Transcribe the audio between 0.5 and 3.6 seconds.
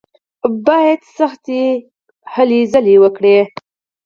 بايد سختې هلې ځلې وکړو.